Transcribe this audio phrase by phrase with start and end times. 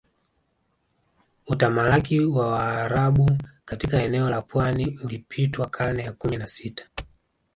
[1.47, 3.31] Utamalaki wa Waarabu
[3.65, 6.87] katika eneo la pwani ulipitwa karne ya kumi na sita